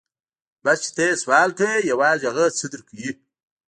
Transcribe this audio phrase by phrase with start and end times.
[0.63, 3.09] بس چې ته يې سوال کوې يوازې هغه څه در کوي.